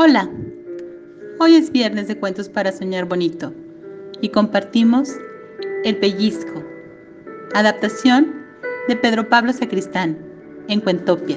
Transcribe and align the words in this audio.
Hola, 0.00 0.30
hoy 1.40 1.56
es 1.56 1.72
viernes 1.72 2.06
de 2.06 2.16
cuentos 2.16 2.48
para 2.48 2.70
soñar 2.70 3.06
bonito 3.06 3.52
y 4.20 4.28
compartimos 4.28 5.10
El 5.82 5.96
pellizco, 5.96 6.62
adaptación 7.52 8.32
de 8.86 8.94
Pedro 8.94 9.28
Pablo 9.28 9.52
Sacristán 9.52 10.16
en 10.68 10.82
Cuentopia. 10.82 11.36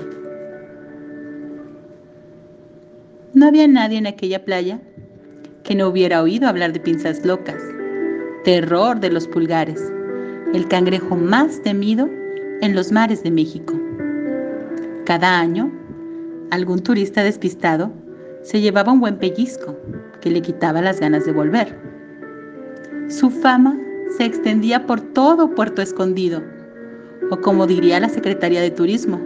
No 3.34 3.48
había 3.48 3.68
nadie 3.68 3.98
en 3.98 4.06
aquella 4.06 4.46
playa 4.46 4.80
que 5.64 5.74
no 5.74 5.88
hubiera 5.88 6.22
oído 6.22 6.48
hablar 6.48 6.72
de 6.72 6.82
pinzas 6.82 7.26
locas, 7.26 7.64
terror 8.44 9.00
de 9.00 9.10
los 9.10 9.28
pulgares, 9.28 9.92
el 10.54 10.68
cangrejo 10.68 11.16
más 11.16 11.64
temido 11.64 12.08
en 12.62 12.76
los 12.76 12.92
mares 12.92 13.24
de 13.24 13.32
México. 13.32 13.74
Cada 15.06 15.40
año, 15.40 15.72
algún 16.52 16.84
turista 16.84 17.24
despistado 17.24 17.92
se 18.44 18.62
llevaba 18.62 18.92
un 18.92 19.00
buen 19.00 19.18
pellizco 19.18 19.78
que 20.20 20.32
le 20.32 20.42
quitaba 20.42 20.82
las 20.82 21.00
ganas 21.00 21.26
de 21.26 21.32
volver. 21.32 21.78
Su 23.08 23.30
fama 23.30 23.78
se 24.18 24.26
extendía 24.26 24.86
por 24.86 25.02
todo 25.02 25.54
Puerto 25.54 25.82
Escondido, 25.82 26.42
o 27.30 27.38
como 27.38 27.68
diría 27.68 28.00
la 28.00 28.10
Secretaría 28.10 28.62
de 28.62 28.72
Turismo, 28.72 29.20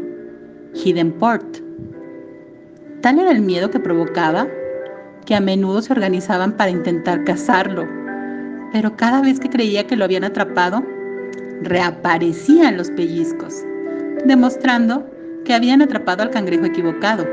Hidden 0.73 1.13
Port. 1.13 1.57
Tal 3.01 3.19
era 3.19 3.31
el 3.31 3.41
miedo 3.41 3.69
que 3.69 3.79
provocaba 3.79 4.47
que 5.25 5.35
a 5.35 5.39
menudo 5.39 5.81
se 5.81 5.93
organizaban 5.93 6.51
para 6.53 6.71
intentar 6.71 7.23
cazarlo, 7.23 7.87
pero 8.71 8.95
cada 8.95 9.21
vez 9.21 9.39
que 9.39 9.49
creía 9.49 9.87
que 9.87 9.95
lo 9.95 10.05
habían 10.05 10.23
atrapado, 10.23 10.83
reaparecían 11.61 12.77
los 12.77 12.91
pellizcos, 12.91 13.63
demostrando 14.25 15.09
que 15.45 15.53
habían 15.53 15.81
atrapado 15.81 16.23
al 16.23 16.31
cangrejo 16.31 16.65
equivocado. 16.65 17.25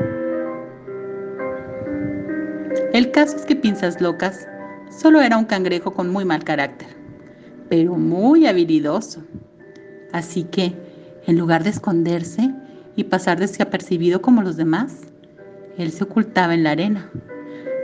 El 2.93 3.11
caso 3.11 3.37
es 3.37 3.45
que 3.45 3.55
Pinzas 3.55 4.01
Locas 4.01 4.47
solo 4.89 5.21
era 5.21 5.37
un 5.37 5.45
cangrejo 5.45 5.93
con 5.93 6.09
muy 6.09 6.25
mal 6.25 6.43
carácter, 6.43 6.87
pero 7.69 7.95
muy 7.95 8.45
habilidoso. 8.45 9.23
Así 10.11 10.43
que, 10.43 10.73
en 11.25 11.37
lugar 11.37 11.63
de 11.63 11.71
esconderse 11.71 12.53
y 12.95 13.05
pasar 13.05 13.39
desapercibido 13.39 14.21
como 14.21 14.41
los 14.41 14.57
demás, 14.57 15.01
él 15.77 15.91
se 15.91 16.03
ocultaba 16.03 16.53
en 16.53 16.63
la 16.63 16.71
arena 16.71 17.09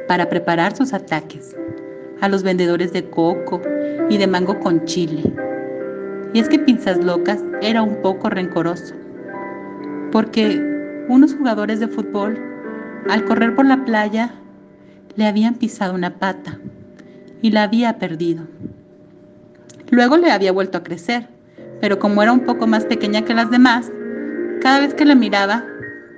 para 0.07 0.29
preparar 0.29 0.75
sus 0.75 0.93
ataques 0.93 1.55
a 2.21 2.29
los 2.29 2.43
vendedores 2.43 2.93
de 2.93 3.09
coco 3.09 3.61
y 4.09 4.17
de 4.17 4.27
mango 4.27 4.59
con 4.59 4.85
chile. 4.85 5.23
Y 6.33 6.39
es 6.39 6.49
que 6.49 6.59
Pinzas 6.59 7.03
Locas 7.03 7.43
era 7.61 7.81
un 7.81 8.01
poco 8.01 8.29
rencoroso, 8.29 8.93
porque 10.11 10.61
unos 11.07 11.33
jugadores 11.33 11.79
de 11.79 11.87
fútbol, 11.87 12.39
al 13.09 13.25
correr 13.25 13.55
por 13.55 13.65
la 13.65 13.83
playa, 13.85 14.33
le 15.19 15.27
habían 15.27 15.55
pisado 15.55 15.93
una 15.93 16.17
pata 16.17 16.57
y 17.41 17.51
la 17.51 17.63
había 17.63 17.99
perdido. 17.99 18.47
Luego 19.89 20.15
le 20.15 20.31
había 20.31 20.53
vuelto 20.53 20.77
a 20.77 20.83
crecer, 20.83 21.27
pero 21.81 21.99
como 21.99 22.23
era 22.23 22.31
un 22.31 22.45
poco 22.45 22.67
más 22.67 22.85
pequeña 22.85 23.25
que 23.25 23.33
las 23.33 23.51
demás, 23.51 23.91
cada 24.61 24.79
vez 24.79 24.93
que 24.93 25.03
la 25.03 25.15
miraba 25.15 25.65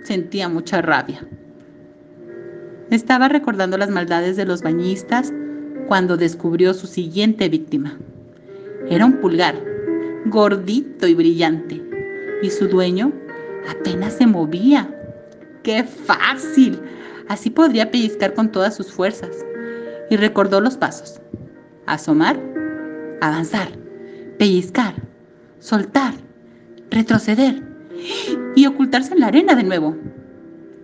sentía 0.03 0.49
mucha 0.49 0.83
rabia. 0.83 1.25
Estaba 2.91 3.27
recordando 3.27 3.75
las 3.75 3.89
maldades 3.89 4.37
de 4.37 4.45
los 4.45 4.61
bañistas 4.61 5.33
cuando 5.87 6.15
descubrió 6.15 6.75
su 6.75 6.85
siguiente 6.85 7.49
víctima. 7.49 7.97
Era 8.87 9.07
un 9.07 9.13
pulgar, 9.13 9.55
gordito 10.27 11.07
y 11.07 11.15
brillante, 11.15 11.81
y 12.43 12.51
su 12.51 12.67
dueño 12.67 13.11
apenas 13.67 14.13
se 14.13 14.27
movía. 14.27 14.95
¡Qué 15.63 15.83
fácil! 15.83 16.79
Así 17.31 17.49
podría 17.49 17.89
pellizcar 17.91 18.33
con 18.33 18.51
todas 18.51 18.75
sus 18.75 18.91
fuerzas. 18.91 19.29
Y 20.09 20.17
recordó 20.17 20.59
los 20.59 20.75
pasos. 20.75 21.21
Asomar, 21.85 22.37
avanzar, 23.21 23.69
pellizcar, 24.37 24.95
soltar, 25.59 26.13
retroceder 26.89 27.63
y 28.53 28.65
ocultarse 28.65 29.13
en 29.13 29.21
la 29.21 29.27
arena 29.27 29.55
de 29.55 29.63
nuevo. 29.63 29.95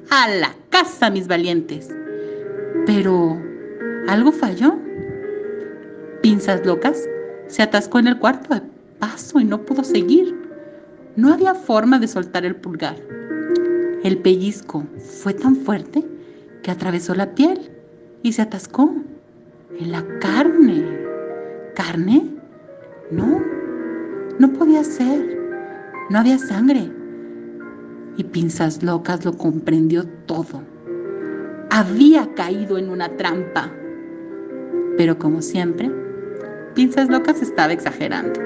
A 0.09 0.29
la 0.29 0.55
casa, 0.69 1.09
mis 1.09 1.27
valientes. 1.27 1.93
Pero 2.85 3.37
algo 4.07 4.31
falló. 4.31 4.79
Pinzas 6.21 6.65
locas 6.65 7.09
se 7.47 7.61
atascó 7.61 7.99
en 7.99 8.07
el 8.07 8.19
cuarto 8.19 8.53
de 8.53 8.61
paso 8.99 9.41
y 9.41 9.43
no 9.43 9.65
pudo 9.65 9.83
seguir. 9.83 10.33
No 11.17 11.33
había 11.33 11.53
forma 11.55 11.99
de 11.99 12.07
soltar 12.07 12.45
el 12.45 12.55
pulgar. 12.55 12.95
El 14.05 14.19
pellizco 14.19 14.85
fue 14.97 15.33
tan 15.33 15.57
fuerte 15.57 16.05
que 16.67 16.71
atravesó 16.71 17.15
la 17.15 17.33
piel 17.33 17.71
y 18.23 18.33
se 18.33 18.41
atascó 18.41 18.93
en 19.79 19.89
la 19.89 20.03
carne. 20.19 20.83
¿Carne? 21.73 22.29
No, 23.09 23.41
no 24.37 24.51
podía 24.51 24.83
ser. 24.83 25.39
No 26.09 26.19
había 26.19 26.37
sangre. 26.37 26.91
Y 28.17 28.23
Pinzas 28.25 28.83
Locas 28.83 29.23
lo 29.23 29.31
comprendió 29.37 30.05
todo. 30.25 30.61
Había 31.69 32.33
caído 32.33 32.77
en 32.77 32.89
una 32.89 33.15
trampa. 33.15 33.71
Pero 34.97 35.17
como 35.17 35.41
siempre, 35.41 35.89
Pinzas 36.75 37.07
Locas 37.09 37.41
estaba 37.41 37.71
exagerando. 37.71 38.41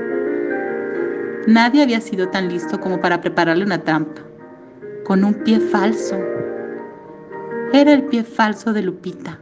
Nadie 1.48 1.82
había 1.82 2.00
sido 2.00 2.30
tan 2.30 2.50
listo 2.50 2.80
como 2.80 3.02
para 3.02 3.20
prepararle 3.20 3.66
una 3.66 3.84
trampa, 3.84 4.22
con 5.06 5.24
un 5.24 5.34
pie 5.34 5.60
falso 5.60 6.20
era 7.74 7.94
el 7.94 8.04
pie 8.04 8.24
falso 8.24 8.74
de 8.74 8.82
Lupita, 8.82 9.40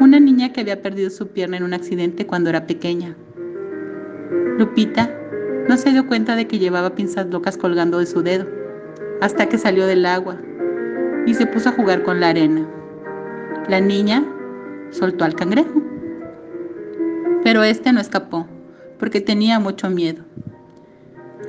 una 0.00 0.20
niña 0.20 0.52
que 0.52 0.60
había 0.60 0.82
perdido 0.82 1.08
su 1.08 1.28
pierna 1.28 1.56
en 1.56 1.62
un 1.62 1.72
accidente 1.72 2.26
cuando 2.26 2.50
era 2.50 2.66
pequeña. 2.66 3.16
Lupita 4.58 5.10
no 5.68 5.78
se 5.78 5.90
dio 5.90 6.06
cuenta 6.06 6.36
de 6.36 6.46
que 6.46 6.58
llevaba 6.58 6.94
pinzas 6.94 7.28
locas 7.28 7.56
colgando 7.56 7.98
de 7.98 8.04
su 8.04 8.22
dedo, 8.22 8.46
hasta 9.22 9.48
que 9.48 9.56
salió 9.56 9.86
del 9.86 10.04
agua 10.04 10.36
y 11.26 11.32
se 11.32 11.46
puso 11.46 11.70
a 11.70 11.72
jugar 11.72 12.02
con 12.02 12.20
la 12.20 12.28
arena. 12.28 12.68
La 13.68 13.80
niña 13.80 14.22
soltó 14.90 15.24
al 15.24 15.34
cangrejo, 15.34 15.82
pero 17.42 17.62
este 17.62 17.90
no 17.94 18.00
escapó, 18.00 18.46
porque 18.98 19.22
tenía 19.22 19.58
mucho 19.58 19.88
miedo. 19.88 20.24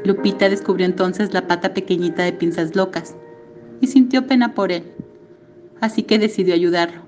Lupita 0.05 0.47
descubrió 0.47 0.85
entonces 0.85 1.33
la 1.33 1.47
pata 1.47 1.73
pequeñita 1.73 2.23
de 2.23 2.31
pinzas 2.31 2.77
locas 2.77 3.15
y 3.81 3.87
sintió 3.87 4.25
pena 4.25 4.53
por 4.53 4.71
él 4.71 4.92
así 5.83 6.03
que 6.03 6.17
decidió 6.17 6.53
ayudarlo, 6.53 7.01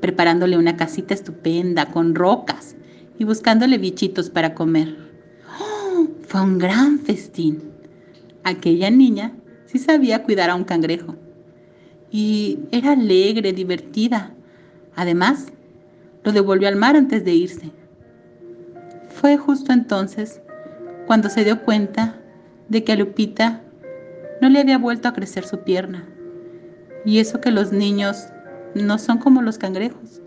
preparándole 0.00 0.56
una 0.56 0.76
casita 0.76 1.12
estupenda 1.12 1.86
con 1.86 2.14
rocas 2.14 2.76
y 3.18 3.24
buscándole 3.24 3.78
bichitos 3.78 4.30
para 4.30 4.54
comer. 4.54 4.96
¡Oh! 5.60 6.06
Fue 6.22 6.40
un 6.40 6.56
gran 6.56 7.00
festín. 7.00 7.64
Aquella 8.44 8.92
niña 8.92 9.32
sí 9.64 9.80
sabía 9.80 10.22
cuidar 10.22 10.50
a 10.50 10.54
un 10.54 10.62
cangrejo 10.62 11.16
y 12.12 12.60
era 12.70 12.92
alegre, 12.92 13.52
divertida. 13.52 14.32
Además, 14.94 15.48
lo 16.22 16.30
devolvió 16.30 16.68
al 16.68 16.76
mar 16.76 16.94
antes 16.94 17.24
de 17.24 17.34
irse. 17.34 17.72
Fue 19.08 19.36
justo 19.36 19.72
entonces 19.72 20.40
cuando 21.08 21.28
se 21.28 21.42
dio 21.42 21.60
cuenta 21.62 22.20
de 22.68 22.84
que 22.84 22.92
a 22.92 22.96
Lupita 22.96 23.64
no 24.40 24.48
le 24.48 24.60
había 24.60 24.78
vuelto 24.78 25.08
a 25.08 25.12
crecer 25.12 25.44
su 25.44 25.64
pierna. 25.64 26.06
Y 27.06 27.20
eso 27.20 27.40
que 27.40 27.52
los 27.52 27.72
niños 27.72 28.28
no 28.74 28.98
son 28.98 29.18
como 29.18 29.40
los 29.40 29.56
cangrejos 29.56 30.20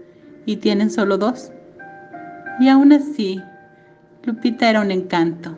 y 0.46 0.56
tienen 0.56 0.90
solo 0.90 1.18
dos. 1.18 1.52
Y 2.60 2.70
aún 2.70 2.94
así, 2.94 3.42
Lupita 4.24 4.70
era 4.70 4.82
un 4.82 4.90
encanto. 4.90 5.58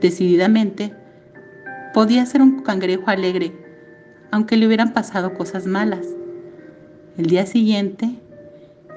Decididamente, 0.00 0.94
podía 1.92 2.24
ser 2.24 2.40
un 2.40 2.62
cangrejo 2.62 3.10
alegre, 3.10 3.52
aunque 4.30 4.56
le 4.56 4.66
hubieran 4.66 4.94
pasado 4.94 5.34
cosas 5.34 5.66
malas. 5.66 6.06
El 7.18 7.26
día 7.26 7.44
siguiente, 7.44 8.16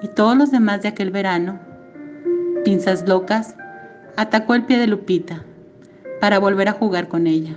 y 0.01 0.07
todos 0.07 0.37
los 0.37 0.51
demás 0.51 0.81
de 0.81 0.87
aquel 0.87 1.11
verano, 1.11 1.59
Pinzas 2.63 3.07
Locas 3.07 3.55
atacó 4.15 4.55
el 4.55 4.63
pie 4.63 4.77
de 4.77 4.87
Lupita 4.87 5.43
para 6.21 6.39
volver 6.39 6.69
a 6.69 6.73
jugar 6.73 7.09
con 7.09 7.27
ella. 7.27 7.55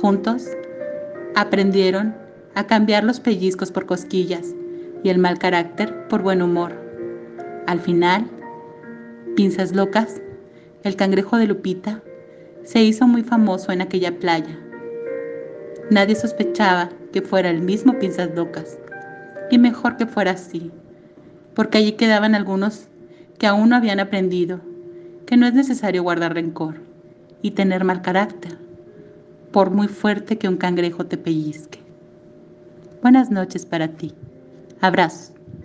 Juntos 0.00 0.46
aprendieron 1.36 2.14
a 2.54 2.66
cambiar 2.66 3.04
los 3.04 3.20
pellizcos 3.20 3.70
por 3.70 3.84
cosquillas 3.84 4.54
y 5.04 5.10
el 5.10 5.18
mal 5.18 5.38
carácter 5.38 6.08
por 6.08 6.22
buen 6.22 6.40
humor. 6.40 6.72
Al 7.66 7.78
final, 7.78 8.26
Pinzas 9.36 9.76
Locas, 9.76 10.22
el 10.82 10.96
cangrejo 10.96 11.36
de 11.36 11.46
Lupita, 11.46 12.02
se 12.64 12.82
hizo 12.82 13.06
muy 13.06 13.22
famoso 13.22 13.70
en 13.70 13.82
aquella 13.82 14.18
playa. 14.18 14.58
Nadie 15.90 16.16
sospechaba 16.16 16.88
que 17.12 17.20
fuera 17.20 17.50
el 17.50 17.60
mismo 17.60 17.98
Pinzas 17.98 18.34
Locas, 18.34 18.78
y 19.50 19.58
mejor 19.58 19.98
que 19.98 20.06
fuera 20.06 20.30
así, 20.30 20.72
porque 21.54 21.78
allí 21.78 21.92
quedaban 21.92 22.34
algunos 22.34 22.88
que 23.38 23.46
aún 23.46 23.68
no 23.68 23.76
habían 23.76 24.00
aprendido 24.00 24.62
que 25.26 25.36
no 25.36 25.46
es 25.46 25.52
necesario 25.52 26.02
guardar 26.02 26.32
rencor 26.32 26.76
y 27.42 27.50
tener 27.50 27.84
mal 27.84 28.00
carácter 28.00 28.65
por 29.56 29.70
muy 29.70 29.88
fuerte 29.88 30.36
que 30.36 30.48
un 30.48 30.58
cangrejo 30.58 31.06
te 31.06 31.16
pellizque. 31.16 31.78
Buenas 33.00 33.30
noches 33.30 33.64
para 33.64 33.88
ti. 33.88 34.12
Abrazos. 34.82 35.35